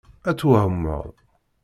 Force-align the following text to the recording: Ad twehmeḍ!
Ad 0.29 0.37
twehmeḍ! 0.39 1.05